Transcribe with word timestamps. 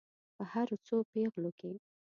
په 0.35 0.43
هرو 0.51 0.75
څو 0.85 0.95
پیغلو 1.11 1.51
کې. 1.59 1.71